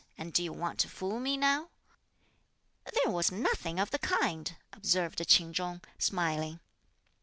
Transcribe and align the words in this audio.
and 0.17 0.33
do 0.33 0.41
you 0.43 0.51
want 0.51 0.79
to 0.79 0.89
fool 0.89 1.19
me 1.19 1.37
now?" 1.37 1.69
"There 3.03 3.13
was 3.13 3.31
nothing 3.31 3.77
of 3.79 3.91
the 3.91 3.99
kind," 3.99 4.55
observed 4.73 5.23
Ch'in 5.29 5.53
Chung 5.53 5.79
smiling. 5.99 6.59